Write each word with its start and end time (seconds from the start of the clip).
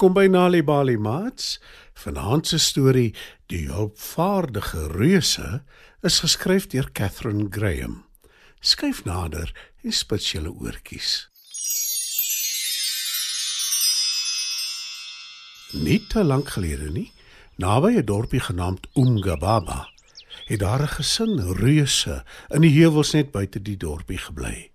Welkom 0.00 0.16
by 0.16 0.30
Nali 0.32 0.62
Bali 0.64 0.96
Mats. 0.96 1.58
Vanaand 1.92 2.46
se 2.46 2.58
storie, 2.58 3.10
Die 3.52 3.66
hulpvaardige 3.68 4.86
reuse, 4.88 5.60
is 6.00 6.22
geskryf 6.24 6.70
deur 6.72 6.88
Catherine 6.96 7.50
Graham. 7.52 7.98
Skyf 8.64 9.02
nader 9.04 9.52
en 9.84 9.92
spits 9.92 10.30
julle 10.32 10.54
oortjies. 10.56 11.28
Nie 15.84 16.00
te 16.08 16.24
lank 16.24 16.48
gelede 16.56 16.88
nie, 16.96 17.12
naby 17.60 18.00
'n 18.00 18.08
dorpie 18.08 18.40
genaamd 18.40 18.88
Umgababa, 18.96 19.84
het 20.48 20.60
daar 20.64 20.80
'n 20.80 20.94
gesin 20.96 21.36
reuse 21.60 22.24
in 22.48 22.60
die 22.60 22.72
heuwels 22.80 23.12
net 23.12 23.32
buite 23.32 23.60
die 23.62 23.76
dorpie 23.76 24.18
gebly. 24.18 24.70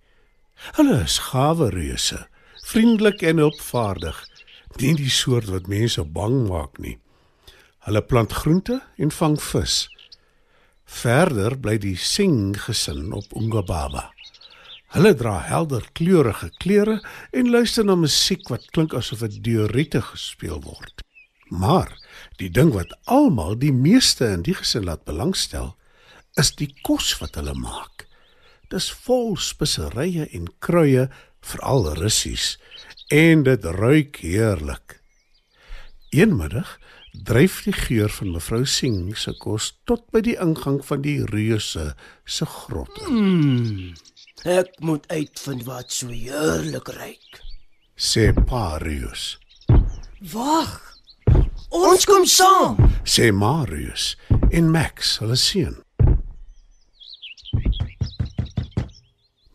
Hulle 0.78 1.02
is 1.02 1.18
gawe 1.18 1.70
reuse, 1.70 2.28
vriendelik 2.62 3.22
en 3.22 3.36
hulpvaardig, 3.36 4.35
nie 4.80 4.94
die 4.98 5.12
soort 5.12 5.50
wat 5.52 5.68
mense 5.70 6.04
bang 6.04 6.46
maak 6.48 6.78
nie. 6.82 6.96
Hulle 7.86 8.02
plant 8.02 8.32
groente 8.32 8.80
en 8.98 9.12
vang 9.14 9.36
vis. 9.42 9.86
Verder 10.86 11.56
bly 11.58 11.76
die 11.82 11.96
Singh 11.98 12.58
gesin 12.66 13.12
op 13.14 13.32
Ungababa. 13.38 14.10
Hulle 14.94 15.12
dra 15.18 15.36
helder 15.42 15.84
kleurige 15.98 16.50
klere 16.62 17.00
en 17.32 17.50
luister 17.50 17.84
na 17.84 17.96
musiek 17.98 18.46
wat 18.50 18.70
klink 18.74 18.94
asof 18.94 19.24
dit 19.26 19.40
deur 19.50 19.72
riete 19.74 20.02
gespeel 20.02 20.62
word. 20.64 21.02
Maar 21.50 21.90
die 22.40 22.50
ding 22.50 22.72
wat 22.74 22.94
almal 23.04 23.58
die 23.58 23.74
meeste 23.74 24.26
in 24.34 24.42
die 24.46 24.54
gesin 24.54 24.86
laat 24.86 25.04
belangstel, 25.06 25.74
is 26.38 26.52
die 26.58 26.70
kos 26.86 27.14
wat 27.20 27.38
hulle 27.38 27.54
maak. 27.58 28.06
Dis 28.70 28.88
vol 29.06 29.36
speserye 29.38 30.26
en 30.34 30.48
kruie, 30.58 31.06
veral 31.46 31.86
russies, 32.00 32.56
en 33.08 33.42
dit 33.42 33.64
ruik 33.64 34.16
heerlik. 34.16 35.00
Eenmiddag 36.08 36.78
dryf 37.12 37.62
die 37.64 37.72
geur 37.72 38.10
van 38.10 38.32
mevrou 38.34 38.64
Singh 38.66 39.16
se 39.16 39.32
kos 39.38 39.70
tot 39.88 40.04
by 40.12 40.20
die 40.26 40.36
ingang 40.42 40.82
van 40.84 41.02
die 41.04 41.20
reuse 41.30 41.92
se 42.24 42.46
grot. 42.46 42.92
Mm, 43.08 43.94
ek 44.44 44.74
moet 44.84 45.06
uitvind 45.12 45.64
wat 45.68 45.92
so 45.92 46.10
heerlik 46.10 46.90
ruik. 46.98 47.40
Sê 47.96 48.32
Parius. 48.46 49.38
Wag. 50.32 50.82
Ons 51.70 52.04
kom 52.08 52.26
saam. 52.26 52.76
Sê 53.04 53.32
Marius 53.32 54.14
en 54.50 54.70
Max, 54.70 55.18
hulle 55.22 55.36
seun. 55.36 55.85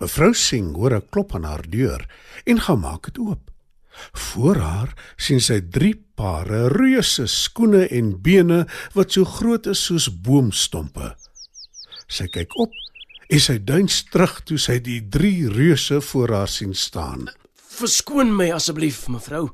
Mevrou 0.02 0.34
Singh 0.34 0.74
hoor 0.74 0.96
'n 0.98 1.10
klop 1.14 1.36
aan 1.36 1.44
haar 1.44 1.62
deur 1.70 2.02
en 2.44 2.60
gaan 2.60 2.80
maak 2.80 3.04
dit 3.06 3.18
oop. 3.18 3.52
Voor 4.12 4.56
haar 4.56 5.14
sien 5.16 5.42
sy 5.42 5.62
drie 5.62 5.96
pare 6.16 6.70
reuse 6.74 7.28
skoene 7.28 7.86
en 7.88 8.22
bene 8.22 8.68
wat 8.94 9.12
so 9.12 9.26
groot 9.26 9.68
is 9.68 9.84
soos 9.86 10.08
boomstompe. 10.10 11.16
Sy 12.08 12.26
kyk 12.28 12.56
op 12.58 12.72
en 13.30 13.40
sy 13.40 13.60
duins 13.64 14.04
terug 14.10 14.42
toe 14.44 14.58
sy 14.58 14.80
die 14.80 15.02
drie 15.10 15.50
reuse 15.50 16.02
voor 16.02 16.34
haar 16.34 16.50
sien 16.50 16.74
staan. 16.74 17.30
Verskoon 17.54 18.36
my 18.36 18.50
asseblief, 18.52 19.08
mevrou. 19.08 19.50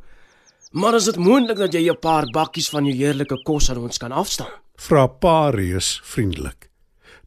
Maar 0.71 0.95
is 0.95 1.05
dit 1.05 1.17
moontlik 1.17 1.57
dat 1.57 1.73
jy 1.73 1.91
'n 1.91 1.99
paar 1.99 2.25
bakkies 2.31 2.69
van 2.69 2.85
jou 2.85 2.95
heerlike 2.95 3.43
kos 3.43 3.69
aan 3.69 3.77
ons 3.77 3.97
kan 3.97 4.11
afstaan? 4.11 4.51
Vra 4.75 5.07
Parius 5.07 5.99
vriendelik. 6.03 6.69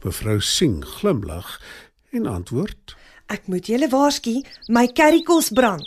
Mevrou 0.04 0.40
Singh 0.40 0.86
glimlag 0.86 1.60
en 2.12 2.26
antwoord: 2.26 2.96
Ek 3.30 3.46
moet 3.46 3.66
julle 3.70 3.86
waarsku, 3.90 4.40
my 4.74 4.88
currykos 4.90 5.52
brand. 5.54 5.86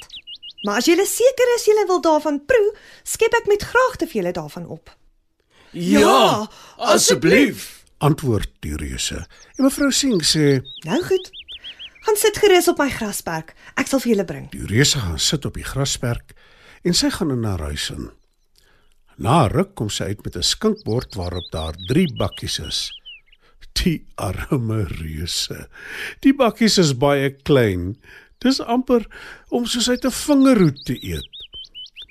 Maar 0.64 0.80
as 0.80 0.88
julle 0.88 1.06
seker 1.08 1.50
is 1.58 1.66
julle 1.68 1.84
wil 1.90 2.00
daarvan 2.04 2.40
proe, 2.48 2.72
skep 3.04 3.36
ek 3.42 3.50
met 3.52 3.66
graagte 3.68 4.08
vir 4.08 4.22
julle 4.22 4.36
daarvan 4.36 4.68
op. 4.72 4.94
Ja, 5.76 6.48
asseblief. 6.78 7.84
Antwoord 8.04 8.50
die 8.64 8.76
reuse. 8.80 9.24
En 9.58 9.66
mevrou 9.66 9.90
Singh 9.92 10.24
sê: 10.28 10.60
Nou 10.88 11.00
goed. 11.04 11.30
Gaan 12.04 12.20
sit 12.20 12.38
gerus 12.38 12.68
op 12.68 12.82
my 12.84 12.90
grasperk. 12.92 13.54
Ek 13.80 13.88
sal 13.88 14.02
vir 14.04 14.14
julle 14.14 14.26
bring. 14.28 14.50
Die 14.52 14.68
reuse 14.68 15.00
gaan 15.00 15.20
sit 15.20 15.46
op 15.48 15.56
die 15.56 15.68
grasperk 15.68 16.36
en 16.84 16.96
sy 16.96 17.10
gaan 17.16 17.32
in 17.32 17.46
haar 17.48 17.64
huis 17.72 17.90
in. 17.94 18.10
Na 19.24 19.46
ruk 19.48 19.72
kom 19.80 19.92
sy 19.94 20.12
uit 20.12 20.24
met 20.26 20.36
'n 20.36 20.44
skinkbord 20.44 21.16
waarop 21.16 21.48
daar 21.52 21.76
3 21.88 22.08
bakkies 22.20 22.60
is. 22.60 22.92
Die 23.84 24.06
arme 24.16 24.84
reuse. 24.88 25.68
Die 26.22 26.34
bakkies 26.34 26.78
is 26.78 26.94
baie 26.98 27.32
klein. 27.44 27.96
Dis 28.44 28.60
amper 28.60 29.06
om 29.50 29.66
soos 29.66 29.90
uit 29.90 30.06
'n 30.06 30.12
vingerhoed 30.12 30.86
te 30.86 30.96
eet. 31.00 31.30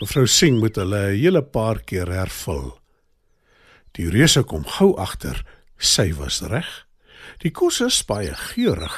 Mevrou 0.00 0.26
Singh 0.26 0.58
moet 0.58 0.76
hulle 0.76 1.12
'n 1.12 1.18
hele 1.18 1.42
paar 1.42 1.78
keer 1.80 2.08
hervul. 2.10 2.78
Die 3.92 4.08
reuse 4.08 4.42
kom 4.42 4.64
gou 4.64 4.96
agter, 4.96 5.44
sy 5.78 6.12
was 6.16 6.40
reg. 6.42 6.86
Die 7.42 7.50
kos 7.50 7.80
is 7.80 8.02
baie 8.02 8.34
geurig, 8.34 8.94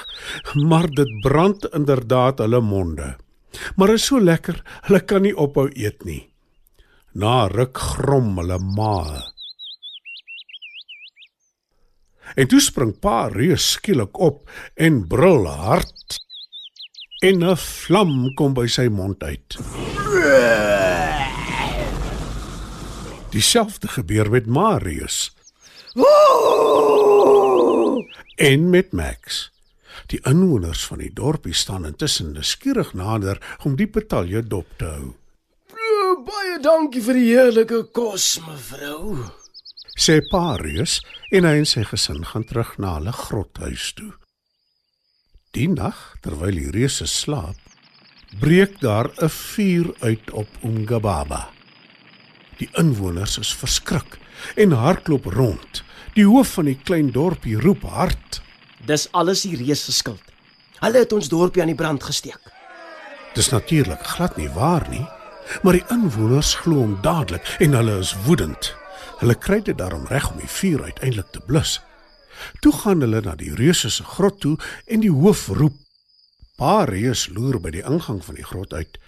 maar 0.54 0.88
dit 0.88 1.10
brand 1.22 1.66
inderdaad 1.75 2.38
hulle 2.38 2.60
monde. 2.60 3.16
Maar 3.76 3.94
is 3.94 4.06
so 4.06 4.21
lekker, 4.21 4.62
hulle 4.86 5.00
kan 5.00 5.22
nie 5.22 5.34
ophou 5.36 5.69
eet 5.75 6.04
nie. 6.04 6.31
Na 7.15 7.47
ruk 7.47 7.78
grom 7.78 8.38
hulle 8.38 8.59
mae. 8.59 9.34
En 12.34 12.49
toe 12.50 12.61
spring 12.61 12.93
pa 12.99 13.28
reus 13.31 13.71
skielik 13.77 14.19
op 14.19 14.50
en 14.75 15.06
brul 15.06 15.47
hard. 15.47 16.19
En 17.22 17.45
'n 17.45 17.56
vlam 17.56 18.34
kom 18.34 18.55
by 18.55 18.67
sy 18.67 18.89
mond 18.91 19.22
uit. 19.22 19.59
Dieselfde 23.31 23.89
gebeur 23.89 24.31
met 24.31 24.47
Marius. 24.47 25.34
En 28.37 28.71
met 28.71 28.93
Max. 28.93 29.51
Die 30.06 30.21
inwoners 30.22 30.87
van 30.87 30.99
die 30.99 31.12
dorpie 31.12 31.55
staan 31.55 31.87
intussen 31.87 32.33
nuuskierig 32.33 32.93
nader 32.93 33.56
om 33.65 33.77
die 33.77 33.89
betalje 33.89 34.43
dop 34.43 34.66
te 34.77 34.84
hou. 34.84 35.15
Baie 36.25 36.59
dankie 36.62 37.03
vir 37.03 37.15
die 37.19 37.31
heerlike 37.31 37.81
kos, 37.93 38.41
mevrou. 38.47 39.44
Sê 39.94 40.19
Parius 40.27 40.99
en 41.31 41.47
hy 41.47 41.60
en 41.60 41.69
sy 41.71 41.84
gesin 41.87 42.25
gaan 42.27 42.44
terug 42.49 42.72
na 42.82 42.97
hulle 42.97 43.12
grothuis 43.15 43.93
toe. 43.94 44.10
Die 45.55 45.69
nag, 45.71 45.94
terwyl 46.25 46.59
die 46.59 46.72
reuse 46.75 47.06
slaap, 47.06 47.59
breek 48.43 48.81
daar 48.83 49.12
'n 49.22 49.31
vuur 49.31 49.94
uit 50.03 50.31
op 50.31 50.49
Umgababa. 50.65 51.50
Die 52.59 52.69
inwoners 52.75 53.38
is 53.38 53.54
verskrik 53.54 54.19
en 54.56 54.71
hardloop 54.72 55.25
rond. 55.25 55.83
Die 56.15 56.27
hoof 56.27 56.49
van 56.59 56.65
die 56.65 56.78
klein 56.84 57.10
dorpie 57.10 57.56
roep 57.60 57.83
hard. 57.83 58.43
Dis 58.87 59.09
alles 59.12 59.43
die 59.43 59.56
reus 59.56 59.84
se 59.84 59.93
skuld. 59.93 60.22
Hulle 60.81 60.99
het 60.99 61.12
ons 61.12 61.28
dorpie 61.28 61.62
aan 61.62 61.71
die 61.71 61.83
brand 61.83 62.03
gesteek. 62.03 62.41
Dis 63.34 63.50
natuurlik 63.50 64.03
glad 64.03 64.37
nie 64.37 64.49
waar 64.49 64.89
nie, 64.91 65.07
maar 65.63 65.72
die 65.72 65.86
inwoners 65.91 66.54
glo 66.54 66.74
hom 66.74 66.98
dadelik 67.03 67.57
en 67.59 67.72
hulle 67.72 67.98
is 67.98 68.15
woedend. 68.27 68.74
Hulle 69.24 69.38
kry 69.41 69.62
dit 69.65 69.78
daarom 69.78 70.03
reg 70.04 70.26
om 70.28 70.36
die 70.36 70.50
vuur 70.53 70.82
uiteindelik 70.84 71.30
te 71.32 71.41
blus. 71.41 71.78
Toe 72.60 72.72
gaan 72.76 73.00
hulle 73.00 73.22
na 73.24 73.32
die 73.41 73.54
reuse 73.56 73.88
se 73.88 74.04
grot 74.04 74.36
toe 74.42 74.59
en 74.84 75.00
die 75.00 75.12
hoof 75.12 75.47
roep. 75.56 75.78
Pa 76.60 76.82
reus 76.84 77.22
loer 77.32 77.56
by 77.56 77.72
die 77.72 77.80
ingang 77.88 78.18
van 78.26 78.36
die 78.36 78.44
grot 78.44 78.74
uit, 78.76 78.98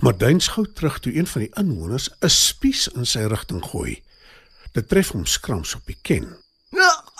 maar 0.00 0.16
duins 0.16 0.48
gou 0.54 0.64
terug 0.64 0.96
toe 1.04 1.12
een 1.12 1.28
van 1.28 1.44
die 1.44 1.50
inwoners 1.60 2.08
'n 2.24 2.32
spies 2.32 2.86
in 2.88 3.04
sy 3.04 3.26
rigting 3.28 3.60
gooi. 3.64 4.00
Dit 4.72 4.88
tref 4.88 5.12
hom 5.12 5.26
skrams 5.26 5.74
op 5.74 5.84
die 5.84 5.98
ken. 6.02 6.24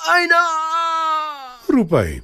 Aina! 0.08 0.42
Roep 1.68 1.90
hy. 1.90 2.22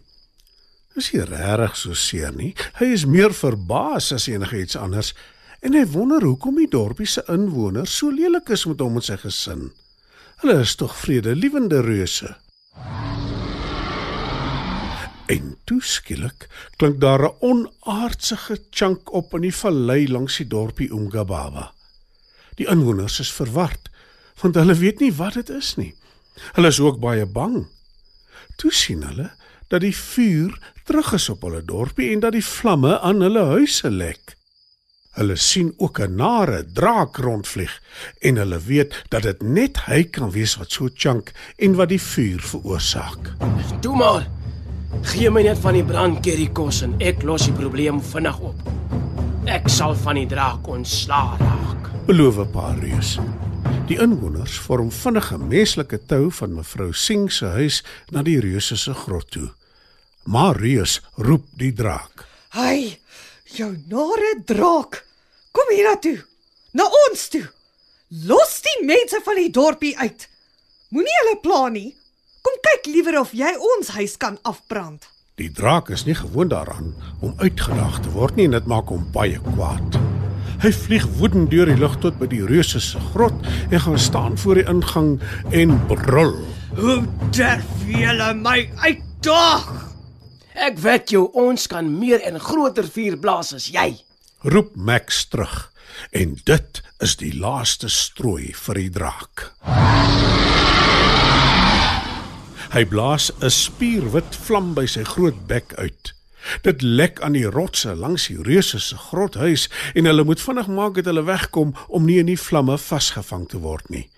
Is 0.96 1.10
hy 1.12 1.28
regtig 1.28 1.76
so 1.76 1.92
seer 1.92 2.32
nie? 2.32 2.54
Hy 2.80 2.86
is 2.86 3.04
meer 3.04 3.34
verbaas 3.34 4.12
as 4.12 4.28
enigiets 4.32 4.76
anders 4.76 5.12
en 5.60 5.74
hy 5.74 5.84
wonder 5.92 6.24
hoekom 6.24 6.56
die 6.56 6.70
dorpie 6.70 7.06
se 7.06 7.22
inwoners 7.28 7.96
so 7.98 8.10
lelik 8.10 8.48
is 8.48 8.64
met 8.64 8.80
hom 8.80 8.96
en 8.96 9.02
sy 9.02 9.16
gesin. 9.16 9.72
Hulle 10.42 10.58
is 10.58 10.74
tog 10.74 10.96
vredelewende 10.98 11.80
reuse. 11.80 12.36
En 15.30 15.52
toe 15.64 15.78
skielik 15.86 16.48
klink 16.76 16.98
daar 17.00 17.22
'n 17.22 17.36
onaardse 17.40 18.36
gechunk 18.36 19.12
op 19.12 19.34
in 19.34 19.40
die 19.40 19.54
vallei 19.54 20.08
langs 20.08 20.36
die 20.36 20.46
dorpie 20.46 20.90
Umgababa. 20.90 21.72
Die 22.54 22.66
inwoners 22.66 23.20
is 23.20 23.32
verward 23.32 23.90
want 24.40 24.54
hulle 24.54 24.74
weet 24.74 24.98
nie 24.98 25.14
wat 25.14 25.34
dit 25.34 25.48
is 25.48 25.74
nie. 25.76 25.94
Hulle 26.52 26.68
is 26.68 26.80
ook 26.80 26.98
baie 26.98 27.26
bang. 27.26 27.66
Toe 28.56 28.72
sien 28.72 29.02
hulle 29.02 29.30
dat 29.68 29.80
die 29.80 29.96
vuur 29.96 30.58
terug 30.84 31.12
is 31.12 31.28
op 31.28 31.42
hulle 31.42 31.64
dorpie 31.64 32.10
en 32.12 32.20
dat 32.20 32.32
die 32.32 32.44
vlamme 32.44 33.00
aan 33.00 33.20
hulle 33.20 33.44
huise 33.44 33.90
lek. 33.90 34.36
Hulle 35.12 35.36
sien 35.36 35.74
ook 35.76 35.98
'n 36.00 36.14
nare 36.16 36.64
draak 36.72 37.16
rondvlieg 37.16 37.80
en 38.20 38.36
hulle 38.36 38.60
weet 38.60 39.04
dat 39.08 39.22
dit 39.22 39.42
net 39.42 39.78
hy 39.86 40.04
kan 40.04 40.30
wees 40.30 40.56
wat 40.56 40.70
so 40.70 40.88
chunk 40.94 41.32
en 41.56 41.74
wat 41.74 41.88
die 41.88 42.00
vuur 42.00 42.40
veroorsaak. 42.40 43.32
Toe 43.80 43.96
maar. 43.96 44.28
Gee 45.02 45.30
my 45.30 45.42
net 45.42 45.58
van 45.58 45.74
die 45.74 45.84
brandkerry 45.84 46.48
kos 46.52 46.82
en 46.82 46.94
ek 47.00 47.22
los 47.22 47.44
die 47.44 47.52
probleem 47.52 48.02
vinnig 48.02 48.38
op. 48.38 48.54
Ek 49.44 49.68
sal 49.68 49.94
van 49.94 50.14
die 50.14 50.26
draak 50.26 50.68
ontslaa 50.68 51.36
raak. 51.38 51.90
beloof 52.06 52.50
Pa 52.52 52.74
Reus. 52.80 53.18
Die 53.86 53.98
inwoners 53.98 54.58
vorm 54.58 54.90
vinnige 54.90 55.38
menslike 55.38 55.98
tou 56.06 56.30
van 56.30 56.54
mevrou 56.54 56.92
Singh 56.92 57.30
se 57.30 57.46
huis 57.46 57.82
na 58.10 58.22
die 58.22 58.40
reuse 58.40 58.76
se 58.76 58.94
grot 58.94 59.30
toe. 59.30 59.50
Maar 60.24 60.56
Reus 60.56 61.00
roep 61.16 61.44
die 61.58 61.72
draak. 61.72 62.26
Hy, 62.54 62.98
jou 63.58 63.70
nare 63.90 64.34
draak. 64.46 65.02
Kom 65.52 65.72
hiernatoe. 65.74 66.18
Na 66.72 66.86
ons 67.06 67.28
toe. 67.32 67.44
Los 68.26 68.60
die 68.64 68.84
mense 68.86 69.20
van 69.24 69.40
die 69.40 69.50
dorpie 69.52 69.96
uit. 69.98 70.28
Moenie 70.92 71.18
hulle 71.22 71.38
pla 71.40 71.68
nie. 71.72 71.90
Kom 72.42 72.56
kyk 72.64 72.88
liewer 72.92 73.20
of 73.20 73.32
jy 73.36 73.52
ons 73.56 73.92
huis 73.96 74.16
kan 74.20 74.38
afbrand. 74.48 75.06
Die 75.40 75.48
draak 75.48 75.88
is 75.94 76.04
nie 76.04 76.16
gewoond 76.16 76.52
daaraan 76.52 76.90
om 77.24 77.32
uitgedaag 77.40 78.02
te 78.04 78.10
word 78.12 78.36
nie 78.36 78.48
en 78.50 78.56
dit 78.56 78.66
maak 78.68 78.90
hom 78.92 79.06
baie 79.14 79.38
kwaad. 79.52 79.96
Hy 80.62 80.72
vlieg 80.76 81.06
woedend 81.18 81.48
deur 81.50 81.70
die 81.70 81.78
lug 81.80 81.94
tot 82.02 82.18
by 82.20 82.28
die 82.30 82.42
reuse 82.46 82.82
se 82.84 83.00
grot 83.12 83.48
en 83.70 83.80
gaan 83.86 83.98
staan 83.98 84.36
voor 84.38 84.60
die 84.60 84.66
ingang 84.70 85.14
en 85.50 85.78
brul. 85.90 86.36
Hoe 86.76 87.00
durf 87.32 87.88
julle 87.88 88.34
my 88.38 88.58
uitdaag? 88.84 89.91
Ek 90.52 90.76
weet 90.84 91.12
jou 91.14 91.28
ons 91.32 91.66
kan 91.66 91.86
meer 91.98 92.20
en 92.28 92.36
groter 92.40 92.84
vuur 92.84 93.16
blaas 93.20 93.54
as 93.56 93.70
jy. 93.72 93.94
Roep 94.44 94.74
Max 94.76 95.24
terug. 95.32 95.70
En 96.12 96.36
dit 96.44 96.80
is 97.04 97.16
die 97.16 97.32
laaste 97.36 97.88
strooi 97.88 98.52
vir 98.56 98.80
die 98.80 98.90
draak. 98.92 99.52
Hy 102.72 102.84
blaas 102.88 103.30
'n 103.40 103.50
spierwit 103.50 104.36
vlam 104.36 104.74
by 104.74 104.86
sy 104.86 105.04
groot 105.04 105.46
bek 105.46 105.74
uit. 105.76 106.14
Dit 106.62 106.82
lek 106.82 107.20
aan 107.20 107.32
die 107.32 107.46
rotse 107.46 107.94
langs 107.94 108.26
die 108.26 108.42
reuse 108.42 108.80
se 108.80 108.96
grothuis 108.96 109.68
en 109.94 110.04
hulle 110.04 110.24
moet 110.24 110.40
vinnig 110.40 110.68
maak 110.68 110.94
dat 110.94 111.04
hulle 111.04 111.24
wegkom 111.24 111.74
om 111.88 112.04
nie 112.04 112.18
in 112.18 112.26
die 112.26 112.40
vlamme 112.40 112.78
vasgevang 112.78 113.48
te 113.48 113.58
word 113.58 113.88
nie. 113.88 114.10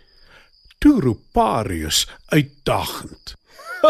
Toe 0.79 1.01
roep 1.01 1.21
Parius 1.33 2.07
uitdagend. 2.27 3.35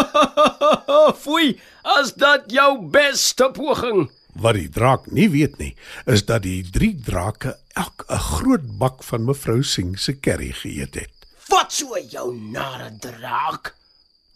Foei, 1.22 1.54
as 1.96 2.14
dit 2.18 2.54
jou 2.58 2.70
beste 2.92 3.50
poging. 3.54 4.08
Wat 4.34 4.58
die 4.58 4.68
draak 4.68 5.06
nie 5.14 5.28
weet 5.30 5.58
nie, 5.60 5.74
is 6.10 6.24
dat 6.26 6.42
die 6.42 6.62
drie 6.74 6.94
drake 7.06 7.54
elk 7.78 8.06
'n 8.08 8.18
groot 8.18 8.66
bak 8.78 9.02
van 9.02 9.24
mevrou 9.24 9.62
Singh 9.62 9.98
se 9.98 10.16
curry 10.18 10.52
geëet 10.52 10.94
het. 10.94 11.14
Wat 11.48 11.72
so 11.72 11.98
jou 11.98 12.34
nare 12.34 12.90
draak? 12.98 13.74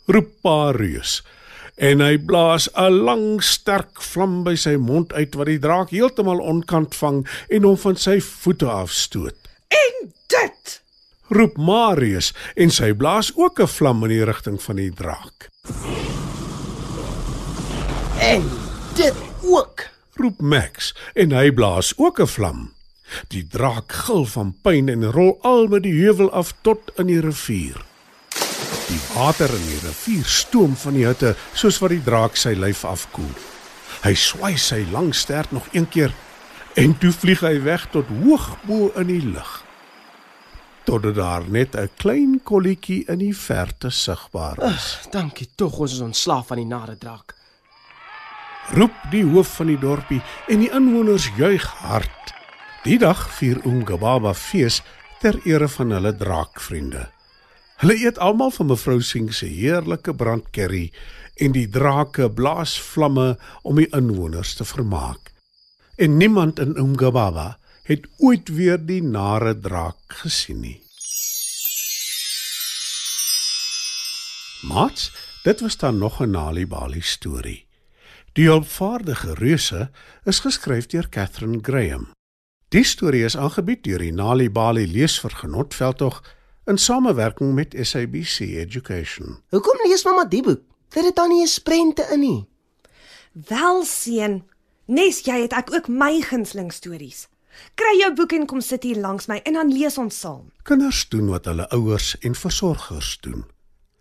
Roep 0.06 0.30
Parius 0.42 1.22
en 1.78 2.00
hy 2.02 2.18
blaas 2.18 2.68
'n 2.74 3.04
lang 3.06 3.42
sterk 3.42 4.02
vlam 4.02 4.42
by 4.44 4.54
sy 4.54 4.76
mond 4.76 5.12
uit 5.12 5.34
wat 5.34 5.46
die 5.46 5.58
draak 5.58 5.90
heeltemal 5.90 6.40
onkant 6.40 6.94
vang 6.94 7.26
en 7.48 7.62
hom 7.62 7.76
van 7.76 7.96
sy 7.96 8.20
voete 8.20 8.66
afstoot. 8.66 9.36
En 9.68 10.12
dit 10.26 10.80
Roep 11.28 11.58
Marius 11.60 12.32
en 12.56 12.70
sy 12.72 12.94
blaas 12.96 13.32
ook 13.36 13.60
'n 13.60 13.68
vlam 13.68 14.02
in 14.04 14.08
die 14.08 14.24
rigting 14.24 14.62
van 14.62 14.76
die 14.76 14.90
draak. 14.90 15.48
En 18.20 18.42
dit 18.94 19.14
ook. 19.42 19.86
Roep 20.14 20.40
Max 20.40 20.94
en 21.14 21.32
hy 21.32 21.50
blaas 21.52 21.92
ook 21.96 22.20
'n 22.20 22.26
vlam. 22.26 22.72
Die 23.28 23.46
draak 23.46 23.92
gil 23.92 24.24
van 24.24 24.54
pyn 24.62 24.88
en 24.88 25.04
rol 25.12 25.38
al 25.42 25.66
met 25.66 25.82
die 25.82 26.00
heuwel 26.00 26.32
af 26.32 26.54
tot 26.62 26.80
in 26.96 27.06
die 27.06 27.20
rivier. 27.20 27.76
Die 28.88 29.00
water 29.14 29.50
in 29.50 29.66
die 29.66 29.80
rivier 29.84 30.24
stoom 30.24 30.76
van 30.76 30.94
die 30.94 31.06
hitte 31.06 31.36
soos 31.52 31.78
wat 31.78 31.90
die 31.90 32.02
draak 32.04 32.36
sy 32.36 32.54
lyf 32.56 32.84
afkoel. 32.84 33.34
Hy 34.02 34.14
swai 34.14 34.56
sy 34.56 34.86
lang 34.90 35.14
stert 35.14 35.52
nog 35.52 35.66
een 35.72 35.88
keer 35.88 36.12
en 36.74 36.98
toe 36.98 37.12
vlieg 37.12 37.40
hy 37.40 37.62
weg 37.62 37.88
tot 37.90 38.06
hoog 38.22 38.56
bo 38.66 38.92
in 38.96 39.06
die 39.06 39.24
lug. 39.24 39.67
Totdat 40.88 41.14
daar 41.14 41.44
net 41.50 41.74
'n 41.76 41.90
klein 41.96 42.40
kolletjie 42.42 43.04
in 43.12 43.18
die 43.18 43.36
verte 43.36 43.90
sigbaar 43.90 44.62
is. 44.74 44.98
Dankie 45.10 45.48
tog 45.54 45.78
ons 45.78 45.92
is 45.92 46.00
ontslaaf 46.00 46.46
van 46.46 46.56
die 46.56 46.66
nare 46.66 46.96
draak. 46.98 47.34
Roep 48.72 48.96
die 49.10 49.24
hoof 49.24 49.56
van 49.56 49.66
die 49.66 49.78
dorpie 49.78 50.22
en 50.46 50.58
die 50.58 50.70
inwoners 50.72 51.28
juig 51.36 51.64
hard. 51.64 52.32
Die 52.84 52.98
dag 52.98 53.30
vier 53.36 53.60
Ungababa 53.64 54.34
fees 54.34 54.82
ter 55.20 55.40
ere 55.44 55.68
van 55.68 55.90
hulle 55.90 56.16
draakvriende. 56.16 57.10
Hulle 57.76 57.94
eet 57.94 58.18
almal 58.18 58.50
van 58.50 58.66
mevrou 58.66 59.00
Singh 59.00 59.32
se 59.32 59.46
heerlike 59.46 60.14
brandkerry 60.14 60.92
en 61.36 61.52
die 61.52 61.68
drake 61.68 62.30
blaas 62.30 62.80
vlamme 62.80 63.36
om 63.62 63.76
die 63.76 63.90
inwoners 63.92 64.54
te 64.54 64.64
vermaak. 64.64 65.32
En 65.96 66.16
niemand 66.16 66.58
in 66.58 66.76
Ungababa 66.76 67.58
het 67.88 68.04
ooit 68.20 68.48
weer 68.52 68.76
die 68.76 69.00
nare 69.02 69.54
draak 69.56 70.18
gesien 70.20 70.60
nie. 70.60 70.76
Mats, 74.68 75.08
dit 75.42 75.60
was 75.64 75.76
dan 75.76 75.98
nog 75.98 76.20
'n 76.20 76.30
Nali 76.30 76.66
Bali 76.66 77.00
storie. 77.00 77.66
Die 78.32 78.46
hulpvaardige 78.46 79.34
reuse 79.34 79.90
is 80.24 80.38
geskryf 80.38 80.86
deur 80.86 81.08
Catherine 81.08 81.58
Graham. 81.62 82.10
Die 82.68 82.84
storie 82.84 83.24
is 83.24 83.36
aangebied 83.36 83.84
deur 83.84 83.98
die 83.98 84.12
Nali 84.12 84.50
Bali 84.50 84.92
leesvergenot 84.92 85.74
veldtog 85.74 86.22
in 86.64 86.78
samewerking 86.78 87.54
met 87.54 87.74
SABC 87.80 88.38
Education. 88.40 89.42
Hoekom 89.48 89.78
lees 89.88 90.04
mamma 90.04 90.24
die 90.24 90.42
boek? 90.42 90.60
Dit 90.88 91.04
het 91.04 91.16
dan 91.16 91.28
nie 91.28 91.42
'n 91.42 91.46
sprente 91.46 92.08
in 92.12 92.20
nie. 92.20 92.46
wel 93.32 93.84
seun. 93.84 94.44
Nes 94.86 95.20
jy 95.20 95.40
het 95.40 95.52
ek 95.52 95.74
ook 95.74 95.88
my 95.88 96.20
gunsteling 96.20 96.72
stories. 96.72 97.28
Kry 97.74 97.98
jou 97.98 98.14
boek 98.14 98.32
en 98.32 98.46
kom 98.46 98.60
sit 98.60 98.82
hier 98.82 99.00
langs 99.00 99.26
my 99.26 99.40
en 99.44 99.52
dan 99.52 99.72
lees 99.72 99.98
ons 99.98 100.20
saam. 100.20 100.52
Kinders 100.62 101.08
doen 101.08 101.28
wat 101.28 101.44
hulle 101.44 101.68
ouers 101.74 102.18
en 102.18 102.34
versorgers 102.34 103.18
doen. 103.20 103.44